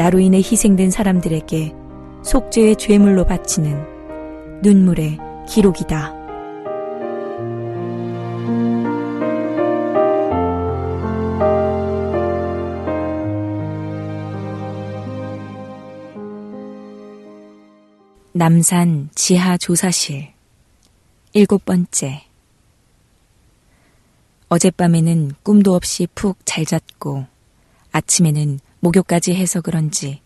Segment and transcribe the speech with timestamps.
[0.00, 1.74] 나로 인해 희생된 사람들에게
[2.22, 6.14] 속죄의 죄물로 바치는 눈물의 기록이다.
[18.32, 20.32] 남산 지하 조사실
[21.34, 22.22] 일곱 번째
[24.48, 27.26] 어젯밤에는 꿈도 없이 푹 잘 잤고
[27.92, 30.20] 아침에는 목욕까지 해서 그런지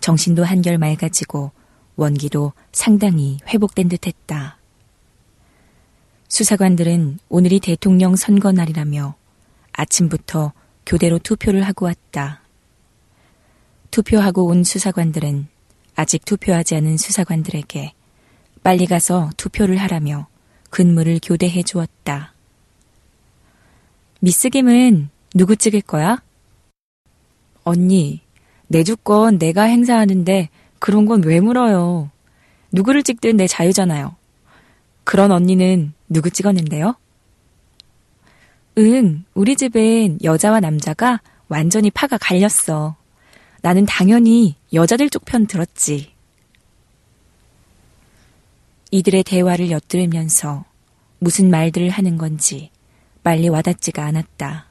[0.00, 1.52] 정신도 한결 맑아지고
[1.96, 4.58] 원기도 상당히 회복된 듯 했다.
[6.28, 9.16] 수사관들은 오늘이 대통령 선거 날이라며
[9.72, 10.52] 아침부터
[10.86, 12.42] 교대로 투표를 하고 왔다.
[13.90, 15.48] 투표하고 온 수사관들은
[15.96, 17.92] 아직 투표하지 않은 수사관들에게
[18.62, 20.28] 빨리 가서 투표를 하라며
[20.70, 22.34] 근무를 교대해 주었다.
[24.20, 26.22] 미스 김은 누구 찍을 거야?
[27.68, 28.20] 언니,
[28.66, 30.48] 내 주권 내가 행사하는데
[30.78, 32.10] 그런 건 왜 물어요?
[32.72, 34.14] 누구를 찍든 내 자유잖아요.
[35.04, 36.94] 그런 언니는 누구 찍었는데요?
[38.78, 42.96] 응, 우리 집엔 여자와 남자가 완전히 파가 갈렸어.
[43.62, 46.12] 나는 당연히 여자들 쪽 편 들었지.
[48.90, 50.64] 이들의 대화를 엿들으면서
[51.18, 52.70] 무슨 말들을 하는 건지
[53.24, 54.67] 빨리 와닿지가 않았다.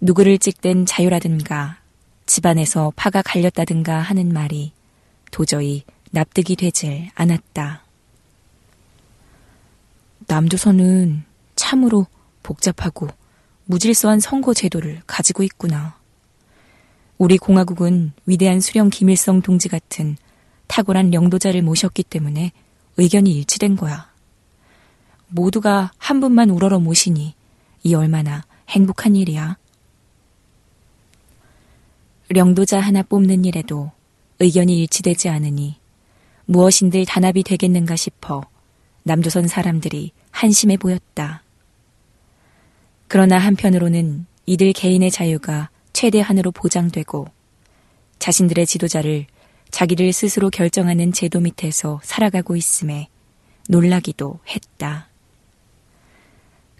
[0.00, 1.78] 누구를 찍든 자유라든가
[2.24, 4.72] 집안에서 파가 갈렸다든가 하는 말이
[5.30, 7.82] 도저히 납득이 되질 않았다.
[10.26, 11.24] 남조선은
[11.54, 12.06] 참으로
[12.42, 13.08] 복잡하고
[13.66, 15.98] 무질서한 선거 제도를 가지고 있구나.
[17.18, 20.16] 우리 공화국은 위대한 수령 김일성 동지 같은
[20.66, 22.52] 탁월한 영도자를 모셨기 때문에
[22.96, 24.10] 의견이 일치된 거야.
[25.28, 27.34] 모두가 한 분만 우러러 모시니
[27.82, 29.58] 이 얼마나 행복한 일이야.
[32.36, 33.90] 영도자 하나 뽑는 일에도
[34.38, 35.76] 의견이 일치되지 않으니
[36.46, 38.42] 무엇인들 단합이 되겠는가 싶어
[39.02, 41.42] 남조선 사람들이 한심해 보였다.
[43.08, 47.26] 그러나 한편으로는 이들 개인의 자유가 최대한으로 보장되고
[48.20, 49.26] 자신들의 지도자를
[49.70, 53.08] 자기를 스스로 결정하는 제도 밑에서 살아가고 있음에
[53.68, 55.08] 놀라기도 했다.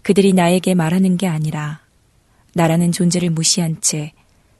[0.01, 1.81] 그들이 나에게 말하는 게 아니라
[2.53, 4.13] 나라는 존재를 무시한 채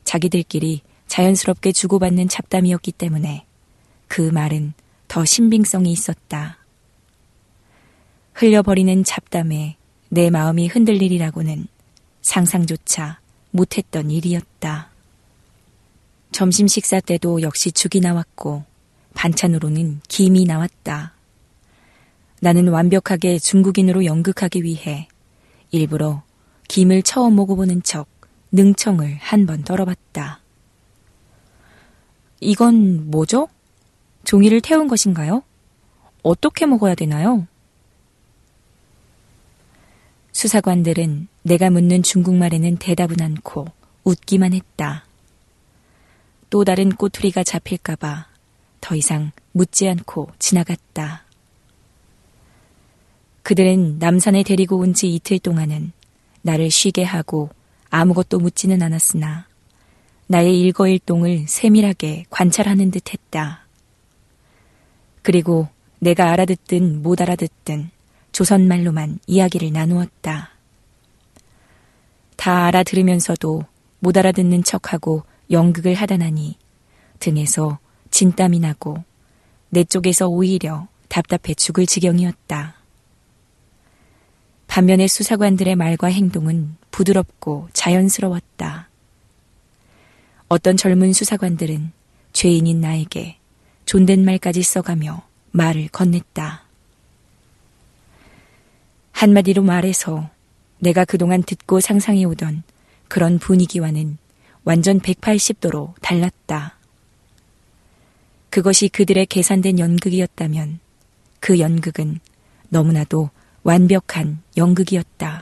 [0.03, 3.45] 자기들끼리 자연스럽게 주고받는 잡담이었기 때문에
[4.07, 4.73] 그 말은
[5.07, 6.57] 더 신빙성이 있었다.
[8.33, 9.77] 흘려버리는 잡담에
[10.09, 11.67] 내 마음이 흔들리리라고는
[12.21, 13.19] 상상조차
[13.51, 14.89] 못했던 일이었다.
[16.31, 18.63] 점심 식사 때도 역시 죽이 나왔고
[19.13, 21.13] 반찬으로는 김이 나왔다.
[22.39, 25.07] 나는 완벽하게 중국인으로 연극하기 위해
[25.71, 26.23] 일부러
[26.67, 28.07] 김을 처음 먹어보는 척
[28.51, 30.39] 능청을 한 번 떨어봤다.
[32.39, 33.47] 이건 뭐죠?
[34.23, 35.43] 종이를 태운 것인가요?
[36.23, 37.47] 어떻게 먹어야 되나요?
[40.33, 43.67] 수사관들은 내가 묻는 중국말에는 대답은 않고
[44.03, 45.05] 웃기만 했다.
[46.49, 48.27] 또 다른 꼬투리가 잡힐까봐
[48.81, 51.23] 더 이상 묻지 않고 지나갔다.
[53.43, 55.91] 그들은 남산에 데리고 온 지 이틀 동안은
[56.41, 57.49] 나를 쉬게 하고
[57.91, 59.45] 아무것도 묻지는 않았으나
[60.27, 63.67] 나의 일거일동을 세밀하게 관찰하는 듯 했다.
[65.21, 65.67] 그리고
[65.99, 67.91] 내가 알아듣든 못 알아듣든
[68.31, 70.51] 조선말로만 이야기를 나누었다.
[72.37, 73.65] 다 알아들으면서도
[73.99, 76.57] 못 알아듣는 척하고 연극을 하다 나니
[77.19, 77.77] 등에서
[78.09, 79.03] 진땀이 나고
[79.69, 82.75] 내 쪽에서 오히려 답답해 죽을 지경이었다.
[84.67, 88.89] 반면에 수사관들의 말과 행동은 부드럽고 자연스러웠다.
[90.47, 91.91] 어떤 젊은 수사관들은
[92.33, 93.37] 죄인인 나에게
[93.85, 96.59] 존댓말까지 써가며 말을 건넸다.
[99.11, 100.29] 한마디로 말해서
[100.79, 102.63] 내가 그동안 듣고 상상해오던
[103.07, 104.17] 그런 분위기와는
[104.63, 106.77] 완전 180도로 달랐다.
[108.49, 110.79] 그것이 그들의 계산된 연극이었다면
[111.39, 112.19] 그 연극은
[112.69, 113.29] 너무나도
[113.63, 115.40] 완벽한 연극이었다.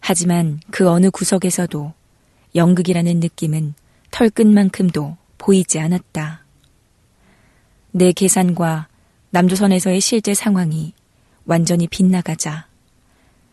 [0.00, 1.92] 하지만 그 어느 구석에서도
[2.54, 3.74] 연극이라는 느낌은
[4.10, 6.44] 털끝만큼도 보이지 않았다.
[7.92, 8.88] 내 계산과
[9.30, 10.92] 남조선에서의 실제 상황이
[11.44, 12.66] 완전히 빗나가자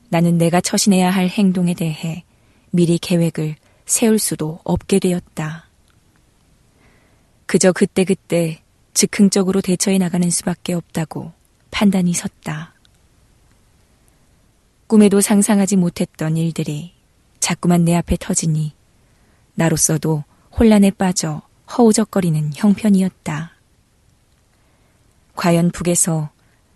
[0.10, 2.24] 나는 내가 처신해야 할 행동에 대해
[2.72, 3.56] 미리 계획을
[3.86, 5.68] 세울 수도 없게 되었다.
[7.46, 8.62] 그저 그때그때
[8.94, 11.32] 즉흥적으로 대처해 나가는 수밖에 없다고
[11.72, 12.74] 판단이 섰다.
[14.88, 16.94] 꿈에도 상상하지 못했던 일들이
[17.42, 18.72] 자꾸만 내 앞에 터지니
[19.56, 20.24] 나로서도
[20.58, 21.42] 혼란에 빠져
[21.78, 23.52] 허우적거리는 형편이었다.
[25.36, 26.30] 과연 북에서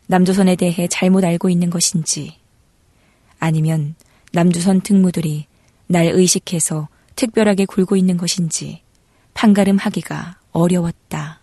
[0.08, 2.36] 남조선에 대해 잘못 알고 있는 것인지
[3.40, 3.96] 아니면
[4.34, 5.46] 남조선 특무들이
[5.88, 8.82] 날 의식해서 특별하게 굴고 있는 것인지
[9.34, 11.40] 판가름하기가 어려웠다.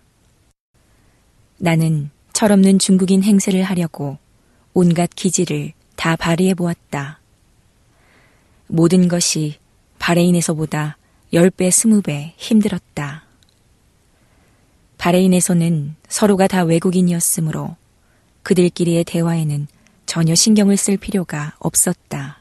[1.56, 4.18] 나는 철없는 중국인 행세를 하려고
[4.74, 7.18] 온갖 기지를 다 발휘해 보았다.
[8.68, 9.58] 모든 것이
[9.98, 10.96] 바레인에서보다
[11.32, 13.24] 10배, 20배 힘들었다.
[14.96, 17.74] 바레인에서는 서로가 다 외국인이었으므로
[18.44, 19.66] 그들끼리의 대화에는
[20.06, 22.38] 전혀 신경을 쓸 필요가 없었다.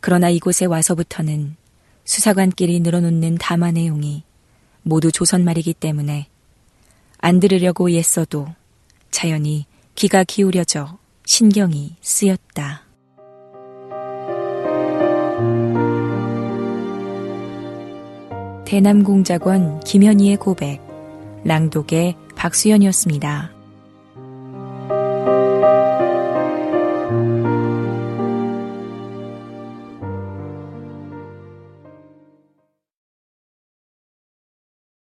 [0.00, 1.54] 그러나 이곳에 와서부터는
[2.04, 4.24] 수사관끼리 늘어놓는 담화 내용이
[4.82, 6.26] 모두 조선말이기 때문에
[7.18, 8.48] 안 들으려고 애써도
[9.12, 12.82] 자연히 귀가 기울여져 신경이 쓰였다.
[18.64, 20.80] 대남공작원 김현희의 고백,
[21.44, 23.55] 랑독의 박수연이었습니다.